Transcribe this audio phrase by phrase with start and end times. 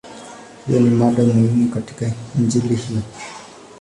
[0.67, 3.01] Hiyo ni mada muhimu katika Injili hiyo.